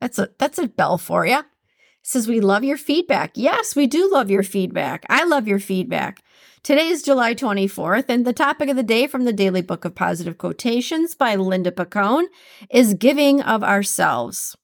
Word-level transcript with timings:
That's 0.00 0.18
a 0.18 0.30
that's 0.38 0.58
a 0.58 0.68
bell 0.68 0.98
for 0.98 1.26
you. 1.26 1.42
Says 2.02 2.26
we 2.26 2.40
love 2.40 2.64
your 2.64 2.78
feedback. 2.78 3.32
Yes, 3.34 3.76
we 3.76 3.86
do 3.86 4.10
love 4.10 4.30
your 4.30 4.42
feedback. 4.42 5.04
I 5.10 5.24
love 5.24 5.46
your 5.46 5.58
feedback. 5.58 6.22
Today 6.62 6.88
is 6.88 7.02
July 7.02 7.34
24th, 7.34 8.06
and 8.08 8.26
the 8.26 8.32
topic 8.32 8.68
of 8.68 8.76
the 8.76 8.82
day 8.82 9.06
from 9.06 9.24
the 9.24 9.32
Daily 9.32 9.62
Book 9.62 9.84
of 9.84 9.94
Positive 9.94 10.36
Quotations 10.36 11.14
by 11.14 11.34
Linda 11.34 11.70
Picone 11.70 12.26
is 12.70 12.94
giving 12.94 13.40
of 13.40 13.62
ourselves. 13.62 14.56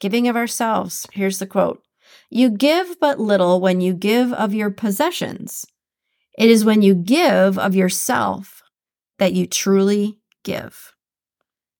Giving 0.00 0.28
of 0.28 0.36
ourselves. 0.36 1.06
Here's 1.12 1.38
the 1.38 1.46
quote 1.46 1.82
You 2.30 2.50
give 2.50 3.00
but 3.00 3.18
little 3.18 3.60
when 3.60 3.80
you 3.80 3.94
give 3.94 4.32
of 4.32 4.54
your 4.54 4.70
possessions. 4.70 5.64
It 6.38 6.50
is 6.50 6.64
when 6.64 6.82
you 6.82 6.94
give 6.94 7.58
of 7.58 7.74
yourself 7.74 8.62
that 9.18 9.32
you 9.32 9.46
truly 9.46 10.18
give. 10.44 10.92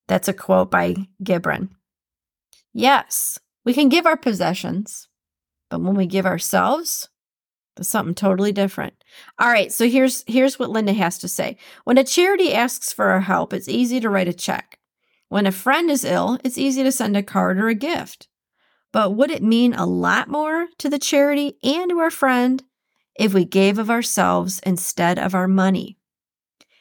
That's 0.09 0.29
a 0.29 0.33
quote 0.33 0.71
by 0.71 0.95
Gibran. 1.23 1.71
Yes, 2.79 3.39
we 3.65 3.73
can 3.73 3.89
give 3.89 4.05
our 4.05 4.19
possessions, 4.19 5.09
but 5.71 5.81
when 5.81 5.95
we 5.95 6.05
give 6.05 6.27
ourselves, 6.27 7.09
that's 7.75 7.89
something 7.89 8.15
totally 8.15 8.53
different. 8.53 8.93
All 9.39 9.49
right, 9.49 9.73
so 9.73 9.89
here's 9.89 10.25
here's 10.27 10.59
what 10.59 10.69
Linda 10.69 10.93
has 10.93 11.17
to 11.21 11.29
say. 11.29 11.57
When 11.85 11.97
a 11.97 12.05
charity 12.05 12.53
asks 12.53 12.93
for 12.93 13.07
our 13.07 13.23
help, 13.23 13.55
it's 13.55 13.67
easy 13.67 13.99
to 14.01 14.11
write 14.11 14.29
a 14.29 14.35
check. 14.35 14.79
When 15.31 15.47
a 15.47 15.53
friend 15.53 15.91
is 15.91 16.05
ill, 16.05 16.39
it's 16.45 16.59
easy 16.59 16.83
to 16.83 16.93
send 16.93 17.17
a 17.17 17.23
card 17.23 17.59
or 17.59 17.69
a 17.69 17.75
gift. 17.75 18.29
But 18.93 19.15
would 19.15 19.31
it 19.31 19.43
mean 19.43 19.73
a 19.73 19.87
lot 19.87 20.29
more 20.29 20.67
to 20.77 20.91
the 20.91 20.99
charity 20.99 21.57
and 21.63 21.89
to 21.89 21.99
our 21.99 22.11
friend 22.11 22.63
if 23.19 23.33
we 23.33 23.47
gave 23.47 23.79
of 23.79 23.89
ourselves 23.89 24.61
instead 24.67 25.19
of 25.19 25.35
our 25.35 25.49
money? 25.49 25.97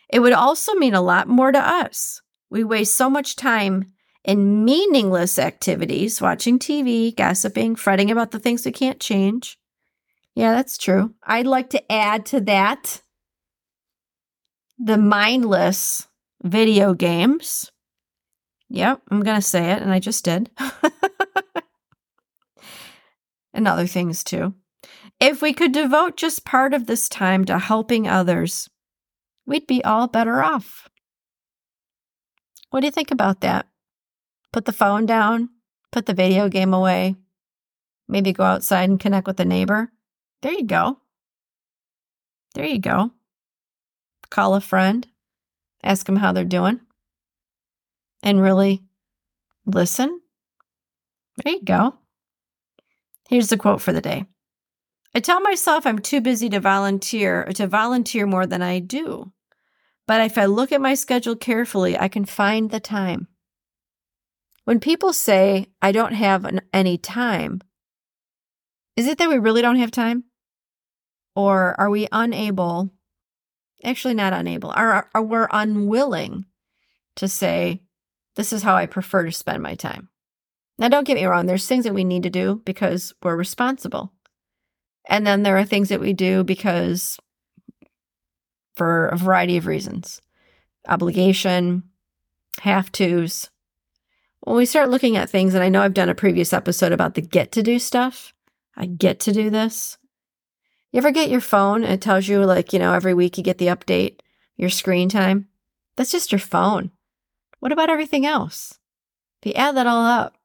It 0.10 0.20
would 0.20 0.34
also 0.34 0.74
mean 0.74 0.94
a 0.94 1.00
lot 1.00 1.30
more 1.30 1.54
to 1.54 1.60
us. 1.66 2.22
We 2.50 2.66
waste 2.66 2.98
so 2.98 3.10
much 3.10 3.38
time 3.38 3.94
in 4.26 4.66
meaningless 4.66 5.40
activities, 5.40 6.22
watching 6.22 6.60
TV, 6.60 7.16
gossiping, 7.16 7.76
fretting 7.76 8.12
about 8.12 8.32
the 8.32 8.40
things 8.40 8.66
we 8.66 8.72
can't 8.72 9.00
change. 9.00 9.58
Yeah, 10.34 10.54
that's 10.54 10.78
true. 10.78 11.14
I'd 11.24 11.48
like 11.48 11.70
to 11.70 11.92
add 11.92 12.26
to 12.28 12.42
that 12.42 13.02
the 14.78 14.98
mindless 14.98 16.08
video 16.44 16.94
games 16.94 17.72
Yep, 18.70 19.02
I'm 19.12 19.22
going 19.22 19.38
to 19.38 19.42
say 19.42 19.72
it, 19.72 19.82
and 19.82 19.92
I 19.92 20.00
just 20.00 20.26
did. 20.26 20.50
and 23.54 23.68
other 23.68 23.88
things 23.88 24.24
too. 24.24 24.54
If 25.20 25.42
we 25.42 25.54
could 25.54 25.72
devote 25.72 26.18
just 26.18 26.46
part 26.46 26.74
of 26.74 26.88
this 26.88 27.08
time 27.08 27.46
to 27.46 27.60
helping 27.60 28.08
others, 28.08 28.70
we'd 29.46 29.68
be 29.68 29.84
all 29.84 30.08
better 30.08 30.44
off. 30.44 30.90
What 32.72 32.82
do 32.82 32.88
you 32.88 32.92
think 32.92 33.12
about 33.12 33.42
that? 33.42 33.68
Put 34.56 34.64
the 34.64 34.72
phone 34.72 35.06
down, 35.06 35.50
put 35.92 36.06
the 36.06 36.14
video 36.14 36.48
game 36.48 36.74
away, 36.74 37.18
maybe 38.08 38.32
go 38.32 38.46
outside 38.46 38.90
and 38.90 38.98
connect 38.98 39.28
with 39.28 39.38
a 39.42 39.44
neighbor. 39.44 39.92
There 40.42 40.54
you 40.54 40.64
go. 40.64 40.98
There 42.54 42.64
you 42.64 42.80
go. 42.80 43.12
Call 44.30 44.56
a 44.56 44.62
friend, 44.62 45.06
ask 45.84 46.06
them 46.06 46.16
how 46.16 46.32
they're 46.32 46.46
doing 46.46 46.80
and 48.24 48.42
really 48.42 48.82
listen? 49.66 50.22
There 51.44 51.56
you 51.56 51.62
go. 51.62 51.96
Here's 53.28 53.50
the 53.50 53.58
quote 53.58 53.82
for 53.82 53.92
the 53.92 54.00
day. 54.00 54.24
I 55.14 55.20
tell 55.20 55.42
myself 55.42 55.86
I'm 55.86 56.00
too 56.00 56.22
busy 56.22 56.48
to 56.52 56.62
volunteer 56.62 57.44
or 57.46 57.52
to 57.52 57.68
volunteer 57.68 58.26
more 58.26 58.48
than 58.48 58.62
I 58.62 58.80
do. 58.80 59.34
But 60.08 60.22
if 60.22 60.38
I 60.38 60.46
look 60.46 60.72
at 60.72 60.80
my 60.80 60.94
schedule 60.94 61.36
carefully, 61.36 62.00
I 62.00 62.08
can 62.08 62.24
find 62.24 62.72
the 62.72 62.80
time. 62.80 63.28
When 64.66 64.80
people 64.80 65.14
say, 65.14 65.68
I 65.82 65.92
don't 65.92 66.14
have 66.14 66.44
an, 66.46 66.62
any 66.74 66.98
time, 66.98 67.62
is 68.96 69.08
it 69.08 69.18
that 69.20 69.30
we 69.30 69.38
really 69.38 69.62
don't 69.62 69.76
have 69.78 69.92
time? 69.92 70.26
Or 71.36 71.80
are 71.80 71.90
we 71.90 72.08
unable, 72.12 72.90
actually 73.84 74.16
not 74.16 74.34
unable, 74.34 74.72
are, 74.72 75.10
are 75.14 75.22
we 75.22 75.38
unwilling 75.52 76.46
to 77.18 77.28
say, 77.28 77.82
this 78.36 78.52
is 78.52 78.64
how 78.64 78.76
I 78.76 78.86
prefer 78.86 79.24
to 79.26 79.32
spend 79.32 79.62
my 79.64 79.76
time. 79.76 80.10
Now, 80.78 80.90
don't 80.90 81.06
get 81.06 81.16
me 81.16 81.26
wrong, 81.26 81.46
there's 81.46 81.68
things 81.68 81.86
that 81.86 81.94
we 81.94 82.04
need 82.04 82.24
to 82.24 82.30
do 82.30 82.62
because 82.66 83.14
we're 83.24 83.38
responsible. 83.38 84.12
And 85.08 85.26
then 85.26 85.44
there 85.44 85.58
are 85.58 85.64
things 85.64 85.90
that 85.90 86.02
we 86.02 86.14
do 86.14 86.44
because 86.44 87.18
for 88.76 89.08
a 89.08 89.18
variety 89.18 89.58
of 89.58 89.68
reasons 89.68 90.22
obligation, 90.88 91.82
have 92.62 92.92
tos. 92.92 93.50
When 94.46 94.58
we 94.58 94.68
start 94.68 94.92
looking 94.92 95.18
at 95.18 95.28
things, 95.28 95.56
and 95.56 95.64
I 95.64 95.70
know 95.70 95.82
I've 95.82 95.96
done 95.96 96.08
a 96.08 96.14
previous 96.14 96.54
episode 96.54 96.92
about 96.92 97.16
the 97.16 97.22
get 97.22 97.52
to 97.54 97.64
do 97.64 97.80
stuff, 97.80 98.32
I 98.78 98.86
get 98.86 99.20
to 99.22 99.34
do 99.34 99.50
this. 99.50 99.98
You 100.92 101.00
ever 101.00 101.10
get 101.10 101.32
your 101.32 101.42
phone 101.42 101.84
and 101.84 101.92
it 101.92 102.02
tells 102.02 102.28
you, 102.28 102.46
like, 102.46 102.72
you 102.72 102.78
know, 102.78 102.94
every 102.94 103.16
week 103.16 103.40
you 103.40 103.44
get 103.44 103.58
the 103.58 103.68
update, 103.68 104.20
your 104.56 104.70
screen 104.70 105.10
time? 105.10 105.48
That's 105.96 106.12
just 106.12 106.32
your 106.32 106.38
phone. 106.38 106.92
What 107.60 107.72
about 107.72 107.90
everything 107.90 108.28
else? 108.28 108.78
If 109.42 109.48
you 109.48 109.54
add 109.54 109.76
that 109.78 109.88
all 109.88 110.06
up, 110.06 110.38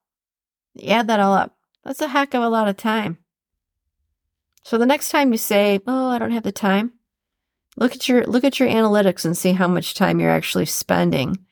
you 0.73 0.88
add 0.88 1.06
that 1.08 1.20
all 1.20 1.35
up, 1.35 1.58
that's 1.85 2.00
a 2.00 2.08
heck 2.08 2.32
of 2.32 2.43
a 2.43 2.49
lot 2.49 2.69
of 2.69 2.79
time. 2.79 3.19
So 4.64 4.79
the 4.79 4.87
next 4.87 5.11
time 5.11 5.31
you 5.31 5.38
say, 5.38 5.79
"Oh, 5.87 6.08
I 6.08 6.19
don't 6.19 6.32
have 6.32 6.43
the 6.43 6.53
time," 6.53 6.94
look 7.76 7.94
at 7.94 8.08
your 8.08 8.25
look 8.25 8.44
at 8.44 8.58
your 8.58 8.69
analytics 8.70 9.26
and 9.26 9.37
see 9.37 9.53
how 9.53 9.69
much 9.69 9.93
time 9.93 10.20
you're 10.20 10.31
actually 10.31 10.67
spending 10.67 11.44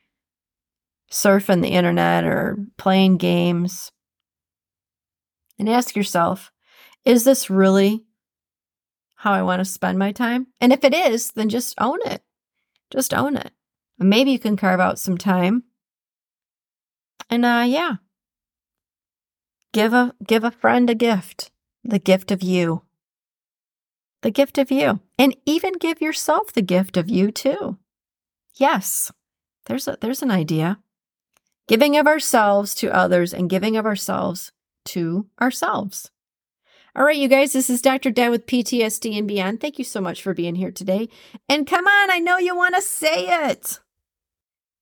surfing 1.11 1.61
the 1.61 1.69
internet 1.69 2.23
or 2.23 2.57
playing 2.77 3.17
games. 3.17 3.91
And 5.57 5.69
ask 5.69 5.95
yourself, 5.95 6.51
is 7.03 7.23
this 7.23 7.49
really 7.49 8.03
how 9.15 9.33
I 9.33 9.41
want 9.41 9.59
to 9.59 9.65
spend 9.65 9.99
my 9.99 10.11
time? 10.11 10.47
And 10.61 10.71
if 10.71 10.83
it 10.83 10.93
is, 10.93 11.31
then 11.31 11.49
just 11.49 11.75
own 11.79 11.99
it. 12.05 12.21
Just 12.91 13.13
own 13.13 13.35
it. 13.35 13.51
Maybe 13.97 14.31
you 14.31 14.39
can 14.39 14.55
carve 14.55 14.79
out 14.79 14.99
some 14.99 15.17
time. 15.17 15.63
And 17.29 17.45
uh 17.45 17.65
yeah. 17.67 17.95
Give 19.73 19.93
a 19.93 20.15
give 20.25 20.43
a 20.43 20.51
friend 20.51 20.89
a 20.89 20.95
gift. 20.95 21.51
The 21.83 21.99
gift 21.99 22.31
of 22.31 22.41
you. 22.41 22.83
The 24.21 24.31
gift 24.31 24.57
of 24.57 24.71
you. 24.71 24.99
And 25.17 25.35
even 25.45 25.73
give 25.73 26.01
yourself 26.01 26.53
the 26.53 26.61
gift 26.61 26.97
of 26.97 27.09
you 27.09 27.31
too. 27.31 27.77
Yes. 28.55 29.11
There's 29.65 29.87
a 29.87 29.97
there's 29.99 30.23
an 30.23 30.31
idea. 30.31 30.79
Giving 31.69 31.97
of 31.97 32.07
ourselves 32.07 32.73
to 32.73 32.91
others 32.91 33.31
and 33.31 33.47
giving 33.47 33.77
of 33.77 33.85
ourselves 33.85 34.51
to 34.85 35.27
ourselves. 35.39 36.09
All 36.95 37.05
right, 37.05 37.15
you 37.15 37.27
guys, 37.27 37.53
this 37.53 37.69
is 37.69 37.79
Dr. 37.79 38.09
Deb 38.09 38.31
with 38.31 38.47
PTSD 38.47 39.15
and 39.15 39.27
Beyond. 39.27 39.61
Thank 39.61 39.77
you 39.77 39.85
so 39.85 40.01
much 40.01 40.23
for 40.23 40.33
being 40.33 40.55
here 40.55 40.71
today. 40.71 41.09
And 41.47 41.67
come 41.67 41.85
on, 41.85 42.09
I 42.09 42.17
know 42.17 42.39
you 42.39 42.55
want 42.55 42.73
to 42.73 42.81
say 42.81 43.49
it. 43.51 43.79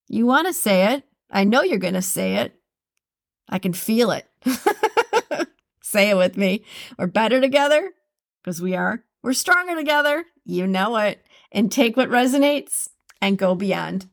You 0.08 0.26
want 0.28 0.48
to 0.48 0.54
say 0.54 0.94
it. 0.94 1.04
I 1.30 1.44
know 1.44 1.62
you're 1.62 1.78
going 1.78 1.94
to 1.96 2.02
say 2.02 2.36
it. 2.36 2.56
I 3.50 3.60
can 3.60 3.74
feel 3.74 4.12
it. 4.12 4.26
say 5.82 6.12
it 6.12 6.16
with 6.16 6.38
me. 6.38 6.64
We're 6.98 7.08
better 7.08 7.42
together 7.42 7.92
because 8.42 8.62
we 8.62 8.78
are. 8.78 9.04
We're 9.24 9.34
stronger 9.34 9.76
together. 9.76 10.24
You 10.46 10.66
know 10.66 10.96
it. 10.96 11.22
And 11.52 11.70
take 11.70 11.98
what 11.98 12.08
resonates 12.08 12.88
and 13.22 13.38
go 13.38 13.56
beyond. 13.56 14.08